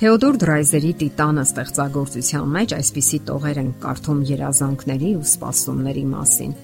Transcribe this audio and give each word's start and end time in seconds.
Թեոդոր 0.00 0.36
Դրայզերի 0.40 0.90
Տիտանը 0.96 1.42
ստեղծագործության 1.44 2.52
մեջ 2.54 2.72
այսպիսի 2.72 3.18
տողեր 3.28 3.58
են 3.60 3.68
կարդում 3.82 4.22
երազանքների 4.30 5.10
ու 5.18 5.26
սպասումների 5.28 6.04
մասին։ 6.14 6.54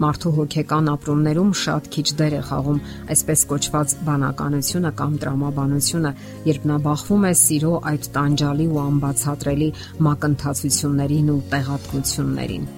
Մարդու 0.00 0.32
հոգեկան 0.38 0.88
ապրումներում 0.94 1.52
շատ 1.64 1.92
քիչ 1.98 2.06
դեր 2.22 2.38
է 2.38 2.40
խաղում 2.48 2.80
այսպես 3.12 3.44
կոչված 3.52 3.94
բանականությունը 4.08 4.96
կամ 5.04 5.20
տրամաբանությունը, 5.28 6.16
երբ 6.48 6.68
նա 6.72 6.82
բախվում 6.88 7.28
է 7.28 7.36
սիրո 7.44 7.76
այդ 7.92 8.12
տանջալի 8.16 8.72
ու 8.72 8.82
անբացատրելի 8.88 9.72
մակընթացություններին 10.08 11.32
ու 11.36 11.40
տեղատկություններին։ 11.52 12.70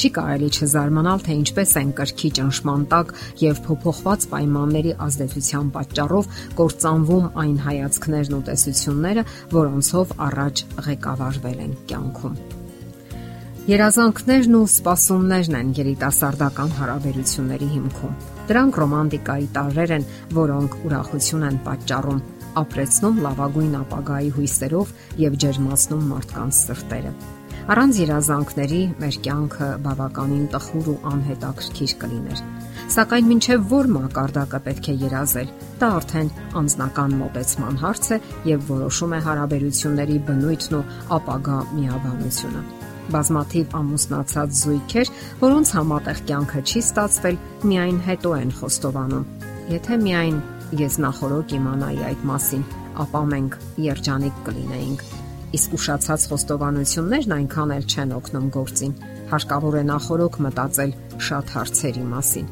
Չի 0.00 0.08
կարելի 0.16 0.46
չզարմանալ, 0.56 1.18
թե 1.26 1.34
ինչպես 1.36 1.72
են 1.76 1.88
կրքի 1.98 2.28
ճնշման 2.38 2.84
տակ 2.88 3.10
եւ 3.40 3.58
փոփոխված 3.66 4.22
պայմանների 4.30 4.92
ազդեցության 5.06 5.66
պատճառով 5.74 6.28
կործանվում 6.60 7.26
այն 7.42 7.58
հայացքներն 7.66 8.36
ու 8.38 8.40
տեսությունները, 8.46 9.24
որոնցով 9.52 10.14
առաջ 10.26 10.62
ղեկավարվել 10.86 11.58
են 11.66 11.74
կյանքում։ 11.90 12.38
Երազանքներն 13.68 14.56
ու 14.56 14.62
սպասումներն 14.72 15.58
են 15.60 15.74
երիտասարդական 15.80 16.72
հարաբերությունների 16.80 17.68
հիմքում։ 17.74 18.14
Դրանք 18.48 18.78
ռոմանտիկայի 18.80 19.50
տարրեր 19.58 19.92
են, 19.98 20.08
որոնք 20.40 20.78
ուրախություն 20.88 21.44
են 21.50 21.60
պատճառում, 21.68 22.24
ապրեցնում 22.64 23.20
լավագույն 23.28 23.76
ապագայի 23.84 24.32
հույսերով 24.40 24.96
եւ 25.26 25.38
ջերմացնում 25.44 26.08
մարդկանց 26.14 26.62
սրտերը։ 26.64 27.14
Առանց 27.70 27.98
երազանքների 28.00 28.78
մեր 28.98 29.16
կյանքը 29.24 29.66
բավականին 29.84 30.46
տխուր 30.50 30.86
ու 30.90 30.94
անհետաքրքիր 31.06 31.92
կլիներ։ 32.00 32.40
Սակայն 32.90 33.28
մինչև 33.30 33.68
որ 33.70 33.90
մակարդակը 33.94 34.60
պետք 34.64 34.88
է 34.90 34.94
երազել, 35.04 35.52
դա 35.78 35.90
արդեն 36.00 36.32
անznական 36.60 37.14
մոտեցման 37.20 37.78
հարց 37.84 38.10
է 38.10 38.18
եւ 38.50 38.66
որոշում 38.72 39.14
է 39.14 39.22
հարաբերությունների 39.28 40.18
բնույթն 40.30 40.76
ու 40.80 40.82
ապագա 41.20 41.60
միաբանությունը 41.76 42.64
բազմաթիվ 43.10 43.78
ամուսնացած 43.84 44.58
զույգեր, 44.64 45.14
որոնց 45.46 45.74
համատեղ 45.78 46.26
կյանքը 46.26 46.66
չի 46.66 46.84
ստացվել, 46.90 47.40
միայն 47.70 48.04
հետո 48.10 48.36
են 48.40 48.52
խոստովանում։ 48.58 49.24
Եթե 49.78 50.02
միայն 50.10 50.44
ես 50.82 51.00
նախորոք 51.06 51.56
իմանայի 51.60 52.04
այդ 52.10 52.28
մասին, 52.34 52.68
ապա 53.06 53.24
մենք 53.34 53.58
երջանիկ 53.90 54.46
կլինեինք 54.50 55.19
իսկ 55.56 55.76
ուշացած 55.76 56.24
խոստովանություններն 56.30 57.36
այնքան 57.36 57.74
էլ 57.76 57.86
չեն 57.90 58.16
օգնում 58.20 58.48
գործին։ 58.56 58.96
Հարկավոր 59.30 59.76
է 59.80 59.84
նախորոք 59.90 60.40
մտածել 60.46 60.92
շատ 61.26 61.54
հարցերի 61.56 62.04
մասին։ 62.14 62.50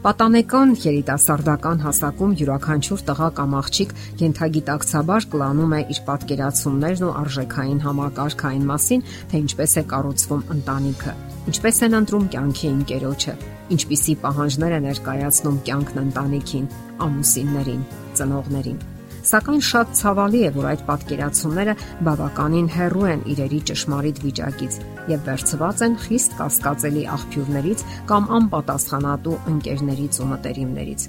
Պատանեկան 0.00 0.70
երիտասարդական 0.80 1.82
հասակում 1.84 2.30
յուրաքանչյուր 2.40 3.00
տղա 3.08 3.26
կամ 3.36 3.56
աղջիկ 3.58 3.90
յենթագիտակցաբար 4.20 5.26
կլանում 5.34 5.74
է 5.76 5.80
իր 5.92 6.00
պատկերացումներն 6.06 7.04
ու 7.04 7.10
արժեքային 7.20 7.82
համակարգը 7.84 8.46
այն 8.50 8.64
մասին, 8.70 9.04
թե 9.28 9.40
ինչպես 9.44 9.74
է 9.76 9.82
կառուցվում 9.90 10.46
ընտանիքը, 10.56 11.12
ինչպես 11.52 11.82
են 11.84 11.98
ընտրում 12.00 12.30
կյանքի 12.36 12.70
ընկերոջը, 12.70 13.34
ինչպիսի 13.76 14.14
պահանջներ 14.24 14.78
է 14.78 14.80
ներկայացնում 14.86 15.60
կյանքն 15.68 16.00
ընտանիքին, 16.06 16.72
ամուսիններին, 17.10 17.84
ծնողներին 18.16 18.80
Սակայն 19.20 19.60
շատ 19.60 19.90
ցավալի 19.98 20.38
է, 20.46 20.50
որ 20.54 20.66
այդ 20.70 20.82
պատկերացումները 20.88 21.72
բավականին 22.06 22.68
հեռու 22.72 23.08
են 23.10 23.24
իրերի 23.34 23.58
ճշմարիտ 23.70 24.20
վիճակից 24.24 24.78
եւ 25.12 25.26
վերցված 25.28 25.82
են 25.86 25.96
խիստ 26.04 26.36
կասկածելի 26.38 27.02
աղբյուրներից 27.16 27.84
կամ 28.08 28.30
անպատասխանատու 28.38 29.36
ընկերներից 29.52 30.20
ու 30.24 30.28
մտերիմներից։ 30.30 31.06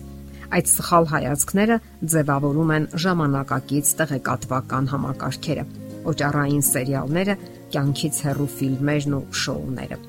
Այդ 0.52 0.72
սխալ 0.76 1.10
հայացքները 1.14 1.80
ձևավորում 2.12 2.76
են 2.76 2.90
ժամանակակից 3.06 3.94
տեղեկատվական 4.02 4.92
համակարգերը, 4.92 5.66
օճառային 6.12 6.64
սերիալները, 6.68 7.36
կյանքից 7.72 8.24
հեռու 8.28 8.52
ֆիլմերն 8.60 9.20
ու 9.22 9.26
շոուները։ 9.46 10.04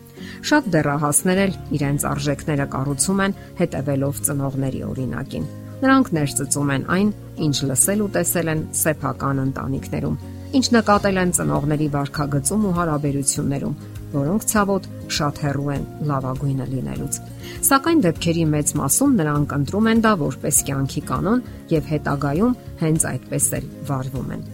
Շատ 0.50 0.70
դեռահասներ 0.74 1.42
էլ 1.46 1.58
իրենց 1.78 2.10
արժեքները 2.10 2.70
կառուցում 2.74 3.26
են 3.26 3.41
հետևելով 3.62 4.22
ծնողների 4.26 4.86
օրինակին 4.91 5.50
Նրանք 5.82 6.09
ներծծում 6.15 6.69
են 6.72 6.84
այն, 6.94 7.09
ինչ 7.43 7.56
լսել 7.66 8.03
ու 8.04 8.10
տեսել 8.15 8.50
են 8.53 8.60
սեփական 8.78 9.43
ընտանիքներում, 9.43 10.19
ինչ 10.59 10.66
նկատել 10.76 11.19
են 11.22 11.32
ծնողների 11.38 11.88
վարքագծում 11.97 12.66
ու 12.69 12.75
հարաբերություններում, 12.76 13.75
որոնք 14.12 14.47
ցավոտ 14.53 14.88
շատ 15.16 15.41
հեռու 15.42 15.71
են 15.75 15.84
լավագույնը 16.12 16.66
լինելուց։ 16.72 17.19
Սակայն 17.66 18.03
դեպքերի 18.06 18.44
մեծ 18.53 18.72
մասում 18.78 19.15
նրանք 19.22 19.54
ընտրում 19.59 19.88
են 19.92 20.03
դա 20.06 20.12
որպես 20.22 20.62
կյանքի 20.69 21.03
կանոն 21.10 21.47
եւ 21.72 21.88
հետագայում 21.92 22.59
հենց 22.82 23.06
այդպես 23.12 23.47
էլ 23.59 23.71
վարվում 23.91 24.34
են։ 24.37 24.44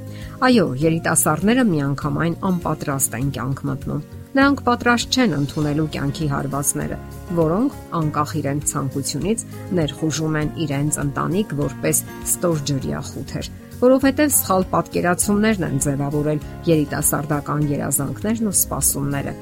Այո, 0.49 0.67
երիտասարդները 0.88 1.65
միանգամայն 1.69 2.38
անպատրաստ 2.49 3.19
են 3.19 3.33
կյանք 3.37 3.65
մտնում 3.69 4.05
Նրանք 4.37 4.61
պատրաստ 4.66 5.15
չեն 5.16 5.34
ընդունելու 5.39 5.84
կյանքի 5.94 6.27
հարվածները, 6.28 6.97
որոնք 7.39 7.77
անկախ 7.97 8.34
իրենց 8.43 8.72
ցանկությունից 8.72 9.44
ներխուժում 9.78 10.37
են 10.41 10.50
իրենց 10.65 10.99
ընտանիք 11.03 11.55
որպես 11.61 12.03
ստորջրյա 12.28 13.00
խութեր, 13.09 13.49
որովհետև 13.81 14.34
սխալ 14.37 14.69
պատկերացումներն 14.75 15.67
են 15.69 15.81
ձևավորել 15.87 16.44
երիտասարդական 16.69 17.67
երազանքներն 17.72 18.53
ու 18.53 18.56
սպասումները։ 18.59 19.34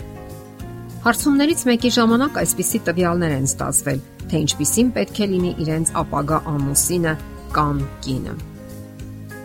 Հարցումներից 1.07 1.61
մեկի 1.67 1.91
ժամանակ 1.99 2.43
այսպիսի 2.47 2.81
տվյալներ 2.87 3.37
են 3.43 3.47
ստացվել, 3.51 4.03
թե 4.31 4.43
ինչպիսին 4.47 4.89
պետք 4.97 5.19
է 5.19 5.31
լինի 5.35 5.53
իրենց 5.67 5.95
ապագա 6.03 6.43
ամուսինը 6.55 7.15
կամ 7.59 7.87
կինը։ 8.07 8.35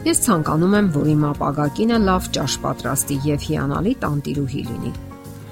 Ես 0.02 0.26
ցանկանում 0.26 0.76
եմ, 0.82 0.90
որ 0.98 1.14
իմ 1.14 1.30
ապագա 1.30 1.70
կինը 1.78 2.02
լավ 2.10 2.34
ճաշ 2.38 2.58
պատրաստի 2.66 3.22
եւ 3.30 3.48
հիանալի 3.52 3.96
տանտիրուհի 4.02 4.66
լինի 4.72 4.94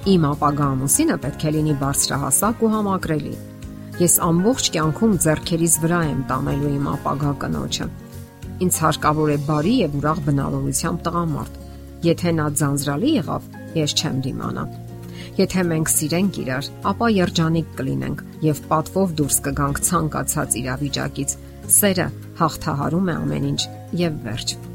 Իմ 0.08 0.26
ապագա 0.30 0.66
ամուսինը 0.74 1.16
պետք 1.20 1.42
է 1.44 1.52
լինի 1.56 1.74
բարձրահասակ 1.80 2.62
ու 2.64 2.70
համակրելի։ 2.72 3.32
Ես 4.00 4.14
ամբողջ 4.24 4.70
կյանքում 4.76 5.16
зерքերիս 5.26 5.76
վրա 5.84 6.00
եմ 6.08 6.22
տանելու 6.30 6.72
իմ 6.78 6.86
ապագա 6.94 7.34
կնոջը։ 7.42 7.88
Ինձ 8.64 8.78
հարկավոր 8.84 9.34
է 9.34 9.38
բարի 9.50 9.74
եւ 9.80 9.98
ուրախ 10.00 10.22
բնավորությամբ 10.30 11.04
տղամարդ։ 11.10 11.60
Եթե 12.08 12.34
նա 12.40 12.48
ձանձրալի 12.62 13.12
եղավ, 13.20 13.52
ես 13.76 13.98
չեմ 14.00 14.24
դիմանա։ 14.24 14.66
Եթե 15.40 15.68
մենք 15.68 15.94
սիրենք 16.00 16.42
իրար, 16.48 16.72
ապա 16.94 17.12
երջանիկ 17.20 17.76
կլինենք 17.80 18.26
եւ 18.48 18.64
պատվով 18.72 19.14
դուրս 19.20 19.38
կգանք 19.50 19.84
ցանկացած 19.90 20.60
իրավիճակից։ 20.64 21.38
Սերը 21.80 22.10
հաղթահարում 22.40 23.12
է 23.12 23.20
ամեն 23.20 23.48
ինչ 23.52 23.62
եւ 24.00 24.20
վերջ։ 24.30 24.69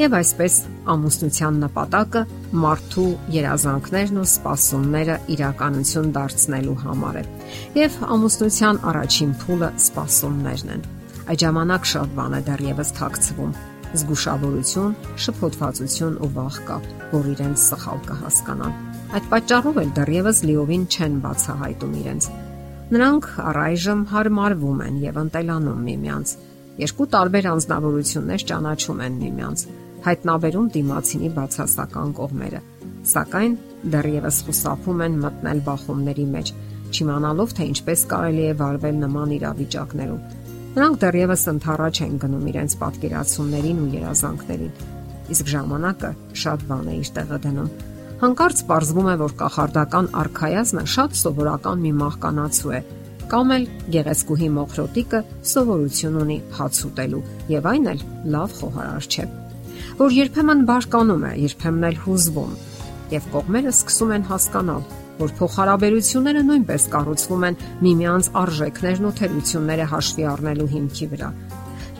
Եվ 0.00 0.14
այսպես 0.16 0.54
ամուսնության 0.88 1.56
նպատակը 1.60 2.20
մարդու 2.56 3.08
երազանքներն 3.34 4.20
ու 4.20 4.28
սպասումները 4.30 5.16
իրականություն 5.34 6.06
դարձնելու 6.14 6.76
համար 6.84 7.18
է։ 7.20 7.24
Եվ 7.76 7.98
ամուսնության 8.16 8.80
առաջին 8.90 9.34
փուլը 9.42 9.68
սպասումներն 9.84 10.72
են։ 10.76 10.86
Այդ 11.26 11.44
ժամանակ 11.44 11.90
շատ 11.90 12.14
բան 12.16 12.36
է 12.38 12.40
դեռևս 12.48 12.92
թաքցվում 12.96 13.52
զգուշավորություն, 13.90 14.96
շփոթվածություն 15.20 16.16
ու 16.24 16.30
վախ 16.38 16.56
կա, 16.70 16.78
որ 17.12 17.28
իրենց 17.34 17.66
սխալ 17.66 18.02
կհասկանան։ 18.08 18.80
Այդ 19.20 19.28
պատճառով 19.34 19.82
էլ 19.84 19.92
դեռևս 20.00 20.42
լիովին 20.48 20.88
չեն 20.96 21.20
բացահայտում 21.26 21.94
իրենց։ 22.00 22.30
Նրանք 22.96 23.28
առայժմ 23.50 24.00
հարմարվում 24.14 24.80
են 24.86 24.98
եւ 25.04 25.20
ընտելանում 25.26 25.84
միմյանց։ 25.90 26.34
Երկու 26.80 27.06
տարբեր 27.12 27.46
անznավորություններ 27.50 28.44
ճանաչում 28.50 29.00
են 29.04 29.16
միմյանց 29.20 29.68
հայտնաբերում 30.04 30.68
դիմացինի 30.74 31.28
բացասական 31.36 32.12
կողմերը, 32.16 32.60
սակայն 33.10 33.56
դեռևս 33.94 34.38
խուսափում 34.46 35.02
են 35.06 35.18
մտնել 35.24 35.60
բախումների 35.66 36.26
մեջ, 36.34 36.52
չիմանալով 36.90 37.52
թե 37.56 37.66
ինչպես 37.70 38.04
կարելի 38.12 38.44
է 38.50 38.54
վարվել 38.60 38.96
նման 39.00 39.34
իրավիճակներում։ 39.36 40.22
Նրանք 40.70 41.00
դեռևս 41.04 41.44
ընթառաջ 41.50 42.00
են 42.06 42.16
գնում 42.22 42.48
իրենց 42.50 42.76
պատկերացումներին 42.80 43.80
ու 43.80 43.88
երազանքներին, 43.96 44.74
իսկ 45.34 45.50
ժամանակը 45.54 46.10
շատ 46.44 46.64
բան 46.70 46.90
է 46.90 46.94
իր 47.00 47.10
տեղը 47.18 47.38
դնում։ 47.46 47.70
Հանկարծ 48.20 48.62
ողջվում 48.70 49.10
է, 49.10 49.16
որ 49.20 49.36
կախարդական 49.40 50.10
արխայազնը 50.20 50.86
շատ 50.94 51.20
սովորական 51.20 51.84
մի 51.84 51.92
մահկանացու 52.00 52.74
է, 52.76 52.80
կամ 53.30 53.54
էլ 53.56 53.68
գեղեցկուհի 53.96 54.48
մոխրոտիկը 54.60 55.20
սովորություն 55.50 56.18
ունի 56.24 56.40
հաց 56.60 56.82
ուտելու, 56.90 57.22
եւ 57.56 57.70
այն 57.74 57.94
էլ 57.94 58.02
լավ 58.36 58.58
խոհարար 58.60 59.08
չէ 59.10 59.30
որ 60.00 60.16
երբեմն 60.16 60.64
բարկանում 60.70 61.24
է, 61.30 61.32
երբեմն 61.44 61.86
էլ 61.90 62.00
հուզվում, 62.04 62.52
եւ 63.10 63.30
կողմերը 63.34 63.72
սկսում 63.74 64.12
են 64.16 64.26
հասկանալ, 64.30 64.84
որ 65.20 65.32
փոխհարաբերությունները 65.40 66.42
նույնպես 66.48 66.84
կառուցվում 66.94 67.46
են 67.50 67.58
միմյանց 67.84 68.28
արժեքներն 68.40 69.08
ու 69.10 69.16
թերությունները 69.20 69.88
հաշվի 69.90 70.26
առնելու 70.30 70.68
հիմքի 70.74 71.08
վրա։ 71.10 71.30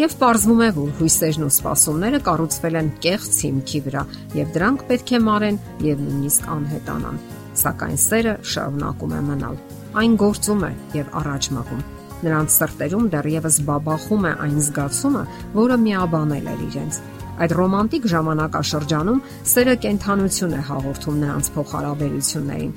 Եվ 0.00 0.14
ողջվում 0.20 0.60
է, 0.64 0.68
որ 0.78 0.92
հույսերն 0.96 1.42
ու 1.44 1.50
սպասումները 1.52 2.20
կառուցվել 2.24 2.76
են 2.80 2.88
կեղծ 3.04 3.34
հիմքի 3.44 3.80
վրա, 3.84 4.04
եւ 4.38 4.54
դրանք 4.54 4.84
պետք 4.88 5.10
է 5.12 5.20
մարեն 5.26 5.58
եւ 5.84 6.02
նույնիսկ 6.06 6.46
անհետանան։ 6.54 7.20
Սակայն 7.60 8.00
սերը 8.00 8.34
շարունակում 8.54 9.12
է 9.12 9.20
մնալ։ 9.28 9.58
Այն 10.00 10.16
գործում 10.24 10.64
է 10.64 10.72
եւ 10.96 11.14
առաջ 11.20 11.48
մղում։ 11.58 11.82
Նրանց 12.20 12.56
սրտերում 12.56 13.06
դեռևս 13.12 13.56
բաբախում 13.68 14.24
է 14.30 14.32
այն 14.46 14.58
զգացումը, 14.70 15.24
որը 15.60 15.76
միաբանել 15.84 16.50
էր 16.54 16.64
իրենց։ 16.70 17.00
Այդ 17.40 17.52
ռոմանտիկ 17.56 18.06
ժամանակաշրջանում 18.12 19.20
սերը 19.50 19.74
կենթանություն 19.84 20.56
է 20.56 20.64
հաղորդում 20.70 21.20
նրանց 21.20 21.46
փոխհարաբերություններին։ 21.54 22.74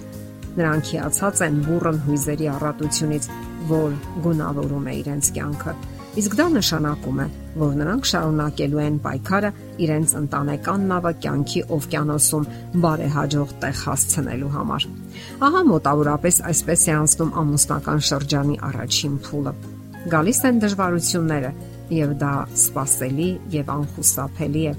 Նրանք 0.54 0.92
հիացած 0.94 1.42
են 1.48 1.58
բուրըն 1.66 1.98
հույզերի 2.06 2.48
առատությունից, 2.54 3.28
որ 3.74 3.98
գունավորում 4.24 4.88
է 4.88 4.94
իրենց 5.02 5.30
կյանքը։ 5.36 5.74
Իսկ 6.14 6.36
դա 6.38 6.46
նշանակում 6.54 7.20
է, 7.24 7.28
որ 7.58 7.72
նրանք 7.80 8.08
շարունակելու 8.14 8.82
են 8.84 8.98
պայքարը 9.04 9.50
իրենց 9.84 10.12
ընտանեկան 10.20 10.84
նավը 10.94 11.12
կյանքի 11.26 11.62
օվկիանոսում 11.74 12.46
բարեհաջող 12.84 13.54
տեղ 13.64 13.80
հասցնելու 13.84 14.52
համար։ 14.54 14.86
Ահա 15.48 15.62
մոտավորապես 15.74 16.40
այսպես 16.54 16.84
է 16.86 16.94
անցնում 17.02 17.36
ամուսնական 17.44 18.04
շրջանի 18.14 18.58
առաջին 18.70 19.16
փուլը։ 19.26 19.54
Գալիս 20.14 20.40
են 20.50 20.62
դժվարությունները, 20.64 21.52
եւ 21.92 22.14
դա 22.22 22.34
սпасելի 22.58 23.30
եւ 23.54 23.72
անխուսափելի 23.74 24.64
է։ 24.70 24.74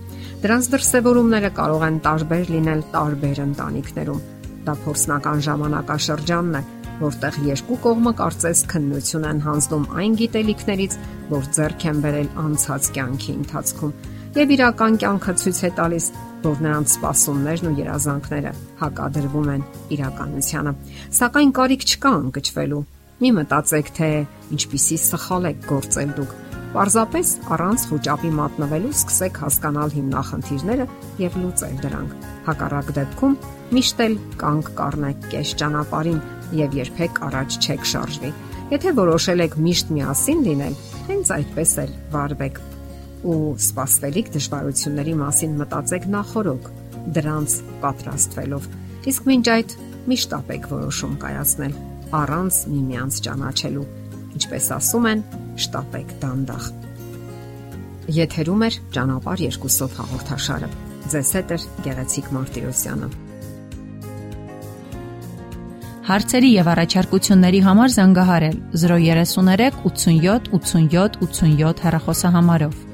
Դրանց 0.44 0.70
դրսևորումները 0.74 1.50
կարող 1.58 1.84
են 1.88 1.98
տարբեր 2.06 2.52
լինել 2.54 2.82
տարբեր 2.94 3.42
ընտանիքներում։ 3.44 4.24
Դա 4.64 4.74
փորձնական 4.84 5.44
ժամանակաշրջանն 5.44 6.58
է, 6.58 6.62
որտեղ 7.04 7.38
երկու 7.48 7.78
կողմը 7.84 8.12
կարծես 8.20 8.60
քննություն 8.70 9.28
են 9.30 9.40
հանձնում 9.44 9.86
այն 10.00 10.18
գիտելիքներից, 10.20 10.98
որ 11.34 11.48
ձեռք 11.58 11.86
են 11.90 12.02
բերել 12.04 12.28
անցած 12.44 12.90
կյանքի 12.94 13.32
ընթացքում, 13.34 13.94
եւ 14.34 14.54
իրական 14.54 14.98
կյանքը 15.02 15.34
ցույց 15.42 15.58
է 15.64 15.70
տալիս, 15.78 16.06
որ 16.44 16.62
նրանց 16.64 16.94
սպասումներն 16.94 17.68
ու 17.70 17.76
երազանքները 17.80 18.52
հակադրվում 18.80 19.50
են 19.54 19.66
իրականությանը։ 19.96 20.72
Սակայն 21.18 21.52
կարիք 21.58 21.86
չկա 21.88 22.12
ընկճվելու։ 22.24 22.82
Մի 23.24 23.30
մտածեք, 23.38 23.92
թե 23.94 24.10
ինչպիսի 24.54 24.98
սխալ 25.04 25.50
եք 25.50 25.68
գործել 25.70 26.16
դուք 26.18 26.32
Պարզապես 26.74 27.28
առանց 27.54 27.82
խոճապի 27.90 28.30
մատնվելու 28.34 28.92
սկսեք 28.98 29.36
հասկանալ 29.44 29.92
հիմնախնդիրները 29.94 30.86
եւ 31.22 31.36
լուծել 31.38 31.76
դրանք։ 31.84 32.14
Հակառակ 32.48 32.90
դեպքում 32.98 33.36
միշտ 33.78 34.02
էլ 34.04 34.16
կանգ 34.42 34.70
կառնեք 34.80 35.28
կես 35.34 35.54
ճանապարհին 35.62 36.20
եւ 36.64 36.76
երբեք 36.80 37.20
առաջ 37.28 37.58
չեք 37.62 37.88
շարժվի։ 37.94 38.32
Եթե 38.74 38.94
որոշել 38.98 39.44
եք 39.44 39.56
միշտ 39.64 39.92
միասին 39.94 40.44
լինել, 40.48 40.78
հենց 41.04 41.32
այդպես 41.38 41.74
էլ 41.84 41.94
վարվեք 42.14 42.60
ու 43.24 43.38
սпасվելիք 43.64 44.30
դժվարությունների 44.34 45.14
մասին 45.20 45.54
մտածեք 45.62 46.08
նախորոք 46.14 46.68
դրանց 47.16 47.56
պատրաստվելով 47.84 48.68
իսկ 49.14 49.30
մինչ 49.30 49.46
այդ 49.54 49.74
միշտ 50.10 50.36
ապեք 50.38 50.68
որոշում 50.74 51.16
կայացնել 51.24 51.78
առանց 52.20 52.60
միմյանց 52.74 53.20
ճանաչելու 53.24 53.86
ինչպես 54.34 54.68
ասում 54.76 55.08
են 55.12 55.24
շտապեք 55.60 56.16
դանդաղ։ 56.22 56.70
Եթերում 58.14 58.64
է 58.66 58.70
ճանապար 58.94 59.44
երկուսով 59.44 59.94
հաղորդաշարը։ 60.00 60.72
Ձեզ 61.14 61.30
հետ 61.38 61.54
է 61.54 61.58
Գեղեցիկ 61.84 62.32
Մարտիրոսյանը։ 62.36 63.08
Հարցերի 66.04 66.50
եւ 66.52 66.66
առաջարկությունների 66.74 67.60
համար 67.64 67.92
զանգահարել 67.94 68.56
033 68.76 69.78
87 69.88 70.50
87 70.58 71.16
87 71.24 71.84
հեռախոսահամարով։ 71.86 72.93